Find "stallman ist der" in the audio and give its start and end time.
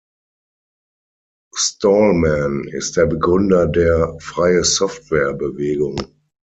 1.53-3.05